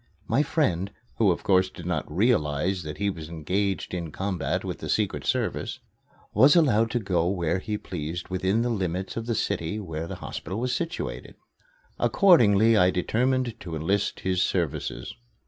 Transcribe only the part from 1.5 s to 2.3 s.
did not